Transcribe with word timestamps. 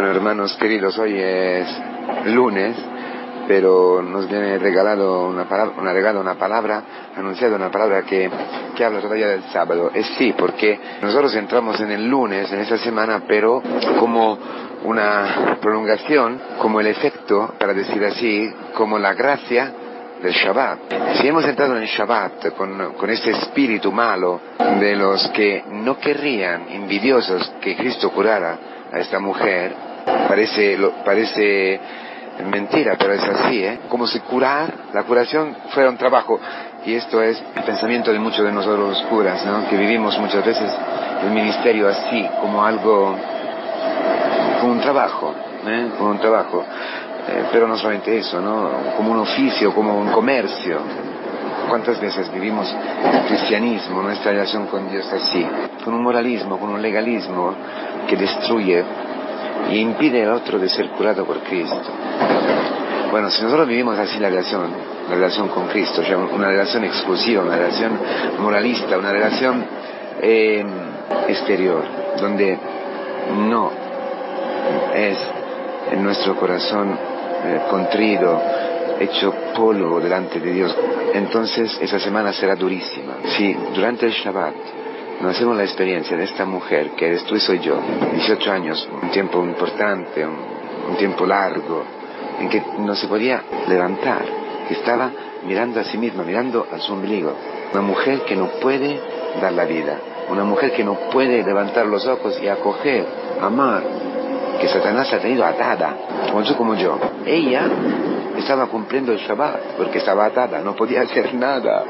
Bueno, 0.00 0.14
hermanos 0.14 0.56
queridos, 0.56 0.98
hoy 0.98 1.12
es 1.14 1.66
lunes, 2.24 2.74
pero 3.46 4.00
nos 4.00 4.26
viene 4.30 4.58
regalado 4.58 5.26
una 5.26 5.46
palabra, 5.46 5.74
una, 5.76 5.92
regalada 5.92 6.20
una 6.20 6.36
palabra, 6.36 6.82
anunciada 7.14 7.54
una 7.56 7.70
palabra 7.70 8.00
que, 8.00 8.30
que 8.74 8.82
habla 8.82 9.00
todavía 9.02 9.28
del 9.28 9.42
sábado. 9.52 9.90
Es 9.92 10.06
sí, 10.16 10.32
porque 10.38 10.80
nosotros 11.02 11.34
entramos 11.34 11.78
en 11.82 11.90
el 11.90 12.08
lunes, 12.08 12.50
en 12.50 12.60
esta 12.60 12.78
semana, 12.78 13.24
pero 13.28 13.62
como 13.98 14.38
una 14.84 15.58
prolongación, 15.60 16.40
como 16.62 16.80
el 16.80 16.86
efecto, 16.86 17.52
para 17.58 17.74
decir 17.74 18.02
así, 18.02 18.50
como 18.72 18.98
la 18.98 19.12
gracia 19.12 19.70
del 20.22 20.32
Shabbat. 20.32 20.78
Si 21.20 21.28
hemos 21.28 21.44
entrado 21.44 21.76
en 21.76 21.82
el 21.82 21.88
Shabbat 21.88 22.54
con, 22.56 22.94
con, 22.94 23.10
este 23.10 23.32
espíritu 23.32 23.92
malo 23.92 24.40
de 24.80 24.96
los 24.96 25.28
que 25.28 25.62
no 25.70 25.98
querrían, 25.98 26.70
envidiosos, 26.70 27.52
que 27.60 27.76
Cristo 27.76 28.10
curara 28.12 28.58
a 28.90 28.98
esta 28.98 29.20
mujer, 29.20 29.89
parece, 30.28 30.76
lo, 30.76 30.92
parece 31.04 31.80
mentira, 32.44 32.96
pero 32.98 33.12
es 33.12 33.22
así, 33.22 33.64
¿eh? 33.64 33.80
Como 33.88 34.06
si 34.06 34.20
curar, 34.20 34.72
la 34.92 35.02
curación 35.04 35.56
fuera 35.70 35.90
un 35.90 35.96
trabajo. 35.96 36.40
Y 36.84 36.94
esto 36.94 37.22
es 37.22 37.42
el 37.54 37.62
pensamiento 37.62 38.12
de 38.12 38.18
muchos 38.18 38.44
de 38.44 38.52
nosotros 38.52 38.88
los 38.88 39.02
curas, 39.02 39.44
¿no? 39.44 39.68
Que 39.68 39.76
vivimos 39.76 40.18
muchas 40.18 40.44
veces 40.44 40.70
el 41.22 41.30
ministerio 41.30 41.88
así, 41.88 42.26
como 42.40 42.64
algo, 42.64 43.14
como 44.60 44.72
un 44.72 44.80
trabajo, 44.80 45.34
¿eh? 45.66 45.90
Como 45.98 46.10
un 46.10 46.18
trabajo. 46.18 46.64
Eh, 47.28 47.44
pero 47.52 47.68
no 47.68 47.76
solamente 47.76 48.16
eso, 48.16 48.40
¿no? 48.40 48.94
Como 48.96 49.12
un 49.12 49.18
oficio, 49.18 49.74
como 49.74 49.96
un 49.98 50.08
comercio. 50.10 50.78
¿Cuántas 51.68 52.00
veces 52.00 52.32
vivimos 52.32 52.74
el 53.12 53.20
cristianismo, 53.28 54.02
nuestra 54.02 54.32
relación 54.32 54.66
con 54.66 54.90
Dios 54.90 55.06
así? 55.12 55.46
Con 55.84 55.94
un 55.94 56.02
moralismo, 56.02 56.58
con 56.58 56.70
un 56.70 56.82
legalismo 56.82 57.54
que 58.08 58.16
destruye 58.16 58.82
y 59.68 59.78
impide 59.78 60.24
al 60.24 60.32
otro 60.32 60.58
de 60.58 60.68
ser 60.68 60.88
curado 60.90 61.24
por 61.24 61.40
Cristo. 61.40 61.90
Bueno, 63.10 63.28
si 63.30 63.42
nosotros 63.42 63.66
vivimos 63.66 63.98
así 63.98 64.18
la 64.18 64.28
relación, 64.28 64.70
la 65.08 65.14
relación 65.16 65.48
con 65.48 65.66
Cristo, 65.66 66.02
una 66.32 66.48
relación 66.48 66.84
exclusiva, 66.84 67.42
una 67.42 67.56
relación 67.56 67.98
moralista, 68.38 68.96
una 68.96 69.12
relación 69.12 69.64
eh, 70.22 70.64
exterior, 71.28 71.82
donde 72.20 72.58
no 73.48 73.70
es 74.94 75.18
en 75.90 76.04
nuestro 76.04 76.36
corazón 76.36 76.96
eh, 77.44 77.62
contrido, 77.68 78.40
hecho 79.00 79.34
polvo 79.56 79.98
delante 80.00 80.38
de 80.38 80.52
Dios, 80.52 80.76
entonces 81.14 81.76
esa 81.80 81.98
semana 81.98 82.32
será 82.32 82.54
durísima. 82.54 83.14
Si 83.36 83.52
durante 83.74 84.06
el 84.06 84.12
Shabbat 84.12 84.54
no 85.20 85.28
hacemos 85.28 85.56
la 85.56 85.64
experiencia 85.64 86.16
de 86.16 86.24
esta 86.24 86.44
mujer, 86.46 86.92
que 86.96 87.06
eres 87.06 87.24
tú 87.24 87.36
y 87.36 87.40
soy 87.40 87.60
yo, 87.60 87.78
18 88.12 88.52
años, 88.52 88.88
un 89.02 89.10
tiempo 89.10 89.44
importante, 89.44 90.26
un, 90.26 90.96
tiempo 90.96 91.24
largo, 91.24 91.84
en 92.40 92.48
que 92.48 92.62
no 92.78 92.94
se 92.94 93.06
podía 93.06 93.42
levantar, 93.68 94.22
que 94.66 94.74
estaba 94.74 95.10
mirando 95.46 95.78
a 95.78 95.84
sí 95.84 95.98
misma, 95.98 96.24
mirando 96.24 96.66
a 96.72 96.78
su 96.78 96.92
ombligo. 96.92 97.32
Una 97.72 97.82
mujer 97.82 98.22
que 98.22 98.34
no 98.34 98.48
puede 98.60 98.98
dar 99.40 99.52
la 99.52 99.64
vida, 99.64 99.98
una 100.30 100.42
mujer 100.42 100.72
que 100.72 100.82
no 100.82 100.94
puede 101.12 101.44
levantar 101.44 101.86
los 101.86 102.06
ojos 102.06 102.40
y 102.42 102.48
acoger, 102.48 103.06
amar, 103.40 103.82
que 104.60 104.68
Satanás 104.68 105.12
ha 105.12 105.18
tenido 105.18 105.44
atada, 105.44 105.96
como 106.30 106.42
tú 106.42 106.56
como 106.56 106.74
yo. 106.74 106.98
Ella 107.24 107.68
estaba 108.36 108.66
cumpliendo 108.66 109.12
el 109.12 109.18
Shabbat, 109.18 109.76
porque 109.76 109.98
estaba 109.98 110.24
atada, 110.26 110.60
no 110.60 110.74
podía 110.74 111.02
hacer 111.02 111.34
nada. 111.34 111.84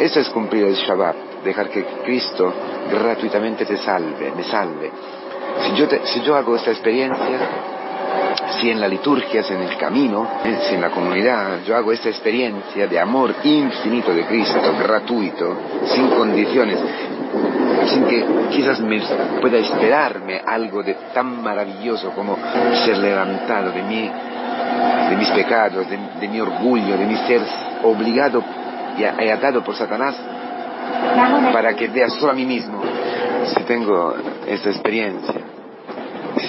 Eso 0.00 0.20
es 0.20 0.28
cumplir 0.28 0.64
el 0.64 0.74
Shabbat, 0.74 1.42
dejar 1.44 1.68
que 1.70 1.84
Cristo 2.04 2.52
gratuitamente 2.90 3.64
te 3.64 3.76
salve, 3.78 4.32
me 4.36 4.44
salve. 4.44 4.90
Si 6.04 6.20
yo, 6.22 6.36
hago 6.36 6.54
esta 6.54 6.70
experiencia, 6.70 7.38
si 8.60 8.70
en 8.70 8.80
la 8.80 8.86
liturgia, 8.86 9.42
si 9.42 9.54
en 9.54 9.62
el 9.62 9.76
camino, 9.76 10.26
si 10.68 10.76
en 10.76 10.80
la 10.80 10.90
comunidad, 10.90 11.62
yo 11.66 11.76
hago 11.76 11.90
esta 11.90 12.08
experiencia 12.10 12.86
de 12.86 13.00
amor 13.00 13.34
infinito 13.42 14.14
de 14.14 14.24
Cristo, 14.26 14.60
gratuito, 14.78 15.56
sin 15.86 16.08
condiciones, 16.10 16.78
sin 17.86 18.04
que 18.04 18.24
quizás 18.50 18.80
me 18.80 19.00
pueda 19.40 19.58
esperarme 19.58 20.40
algo 20.46 20.84
de 20.84 20.94
tan 21.12 21.42
maravilloso 21.42 22.10
como 22.10 22.38
ser 22.84 22.98
levantado 22.98 23.72
de, 23.72 23.82
mi, 23.82 24.08
de 25.10 25.16
mis 25.16 25.30
pecados, 25.30 25.86
de 25.88 26.28
mi 26.28 26.40
orgullo, 26.40 26.96
de 26.96 27.04
mi 27.04 27.16
ser 27.26 27.42
obligado 27.82 28.44
y 28.98 29.04
atado 29.04 29.62
por 29.62 29.74
Satanás 29.74 30.16
para 31.52 31.74
que 31.74 31.88
vea 31.88 32.08
solo 32.10 32.32
a 32.32 32.34
mí 32.34 32.44
mismo. 32.44 32.82
Si 33.46 33.62
tengo 33.64 34.14
esta 34.46 34.70
experiencia, 34.70 35.40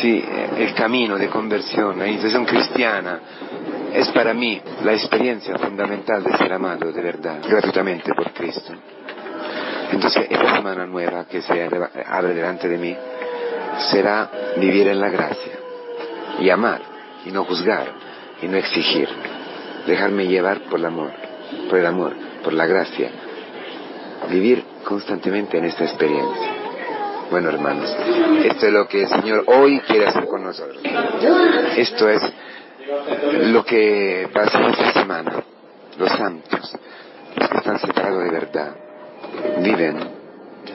si 0.01 0.23
el 0.57 0.73
camino 0.73 1.17
de 1.17 1.27
conversión, 1.27 1.99
la 1.99 2.07
iniciación 2.07 2.45
cristiana, 2.45 3.19
es 3.93 4.07
para 4.09 4.33
mí 4.33 4.61
la 4.83 4.93
experiencia 4.93 5.57
fundamental 5.57 6.23
de 6.23 6.37
ser 6.37 6.53
amado 6.53 6.91
de 6.91 7.01
verdad, 7.01 7.39
gratuitamente 7.47 8.13
por 8.13 8.31
Cristo. 8.33 8.73
Entonces, 9.91 10.27
esta 10.29 10.55
semana 10.55 10.85
nueva 10.85 11.25
que 11.25 11.41
se 11.41 11.67
abre 12.07 12.33
delante 12.33 12.67
de 12.67 12.77
mí 12.77 12.95
será 13.91 14.29
vivir 14.57 14.87
en 14.87 14.99
la 14.99 15.09
gracia 15.09 15.53
y 16.39 16.49
amar 16.49 16.81
y 17.25 17.31
no 17.31 17.43
juzgar 17.45 17.87
y 18.41 18.47
no 18.47 18.57
exigir, 18.57 19.09
dejarme 19.87 20.27
llevar 20.27 20.61
por 20.69 20.79
el 20.79 20.85
amor, 20.85 21.11
por 21.69 21.79
el 21.79 21.85
amor, 21.85 22.13
por 22.43 22.53
la 22.53 22.65
gracia, 22.65 23.09
vivir 24.29 24.63
constantemente 24.83 25.57
en 25.57 25.65
esta 25.65 25.83
experiencia. 25.83 26.49
Bueno, 27.31 27.49
hermanos, 27.49 27.95
esto 28.43 28.65
es 28.65 28.73
lo 28.73 28.87
que 28.87 29.03
el 29.03 29.09
Señor 29.09 29.43
hoy 29.47 29.79
quiere 29.81 30.07
hacer 30.07 30.25
con 30.25 30.43
nosotros. 30.43 30.81
Esto 31.77 32.09
es 32.09 32.21
lo 33.51 33.63
que 33.63 34.27
pasa 34.33 34.67
esta 34.69 34.93
semana. 34.93 35.43
Los 35.97 36.09
santos, 36.09 36.75
los 37.35 37.49
que 37.49 37.57
están 37.57 37.79
separados 37.79 38.23
de 38.23 38.31
verdad, 38.31 38.75
viven 39.61 39.99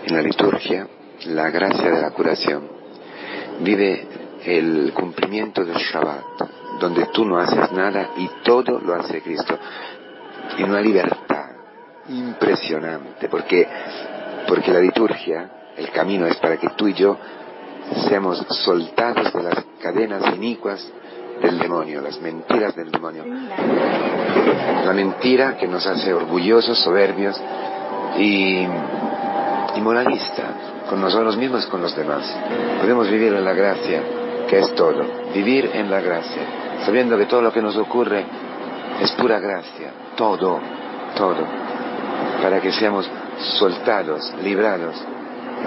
en 0.06 0.14
la 0.14 0.22
liturgia 0.22 0.86
la 1.26 1.50
gracia 1.50 1.90
de 1.90 2.00
la 2.00 2.10
curación. 2.10 2.68
Vive 3.60 4.06
el 4.44 4.92
cumplimiento 4.94 5.64
del 5.64 5.76
Shabbat, 5.76 6.78
donde 6.78 7.06
tú 7.06 7.24
no 7.24 7.38
haces 7.38 7.72
nada 7.72 8.10
y 8.16 8.28
todo 8.44 8.78
lo 8.78 8.94
hace 8.94 9.22
Cristo. 9.22 9.58
En 10.58 10.70
una 10.70 10.80
libertad 10.80 11.33
impresionante, 12.08 13.28
porque, 13.28 13.66
porque 14.46 14.72
la 14.72 14.80
liturgia, 14.80 15.50
el 15.76 15.90
camino 15.90 16.26
es 16.26 16.36
para 16.36 16.56
que 16.56 16.68
tú 16.70 16.88
y 16.88 16.94
yo 16.94 17.16
seamos 18.08 18.44
soltados 18.48 19.32
de 19.32 19.42
las 19.42 19.64
cadenas 19.80 20.34
inicuas 20.34 20.86
del 21.40 21.58
demonio, 21.58 22.00
las 22.00 22.20
mentiras 22.20 22.74
del 22.76 22.90
demonio. 22.90 23.24
La 24.84 24.92
mentira 24.92 25.56
que 25.56 25.66
nos 25.66 25.86
hace 25.86 26.12
orgullosos, 26.12 26.78
soberbios 26.78 27.40
y, 28.16 28.66
y 29.74 29.80
moralistas, 29.80 30.74
con 30.88 31.00
nosotros 31.00 31.36
mismos 31.36 31.66
y 31.66 31.70
con 31.70 31.82
los 31.82 31.96
demás. 31.96 32.24
Podemos 32.80 33.10
vivir 33.10 33.32
en 33.32 33.44
la 33.44 33.52
gracia, 33.52 34.02
que 34.48 34.58
es 34.58 34.74
todo. 34.74 35.04
Vivir 35.34 35.70
en 35.74 35.90
la 35.90 36.00
gracia, 36.00 36.42
sabiendo 36.84 37.18
que 37.18 37.26
todo 37.26 37.42
lo 37.42 37.52
que 37.52 37.62
nos 37.62 37.76
ocurre 37.76 38.24
es 39.00 39.10
pura 39.12 39.40
gracia, 39.40 39.90
todo, 40.16 40.60
todo, 41.16 41.44
para 42.44 42.60
que 42.60 42.72
seamos 42.72 43.10
soltados, 43.58 44.34
librados, 44.42 45.02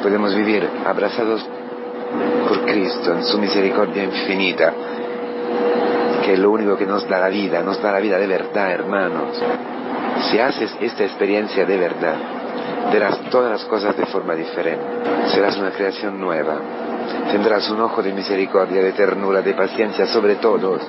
podemos 0.04 0.36
vivir 0.36 0.70
abrazados 0.86 1.44
por 2.48 2.66
Cristo 2.66 3.14
en 3.14 3.24
su 3.24 3.40
misericordia 3.40 4.04
infinita, 4.04 4.72
que 6.24 6.34
es 6.34 6.40
lo 6.40 6.52
único 6.52 6.78
que 6.78 6.86
nos 6.86 7.10
da 7.10 7.18
la 7.18 7.30
vida, 7.30 7.64
nos 7.64 7.82
da 7.82 7.94
la 7.94 8.00
vida 8.00 8.20
de 8.20 8.28
verdad, 8.28 8.70
hermanos. 8.74 9.42
Si 10.30 10.38
haces 10.38 10.78
esta 10.80 11.04
experiencia 11.04 11.66
de 11.66 11.78
verdad, 11.78 12.16
verás 12.94 13.22
todas 13.32 13.54
las 13.54 13.66
cosas 13.66 13.98
de 13.98 14.06
forma 14.06 14.36
diferente. 14.36 14.86
Serás 15.34 15.58
una 15.58 15.72
creación 15.72 16.22
nueva. 16.22 16.60
Tendrás 17.32 17.72
un 17.72 17.82
ojo 17.82 18.04
de 18.04 18.14
misericordia, 18.14 18.84
de 18.84 18.92
ternura, 18.92 19.42
de 19.42 19.56
paciencia 19.56 20.06
sobre 20.06 20.36
todos, 20.36 20.84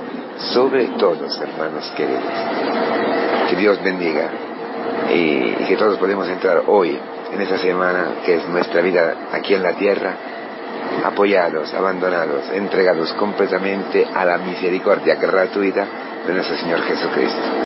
sobre 0.52 0.84
todos, 0.98 1.40
hermanos 1.40 1.90
queridos. 1.96 2.24
Que 3.48 3.56
Dios 3.56 3.82
bendiga 3.82 4.47
y, 5.12 5.64
que 5.68 5.76
todos 5.76 5.98
podemos 5.98 6.26
entrar 6.28 6.62
hoy 6.66 6.98
en 7.32 7.40
esta 7.40 7.58
semana 7.58 8.22
que 8.24 8.36
es 8.36 8.48
nuestra 8.48 8.80
vida 8.80 9.14
aquí 9.32 9.54
en 9.54 9.62
la 9.62 9.74
tierra, 9.74 10.14
apoyados, 11.04 11.74
abandonados, 11.74 12.50
entregados 12.54 13.12
completamente 13.14 14.06
a 14.14 14.24
la 14.24 14.38
misericordia 14.38 15.16
gratuita 15.16 15.86
de 16.26 16.32
nuestro 16.32 16.56
Señor 16.56 16.80
Jesucristo. 16.82 17.48